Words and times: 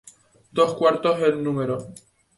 Dos 0.51 0.73
cuartos 0.73 1.19
el 1.21 1.43
número. 1.43 1.77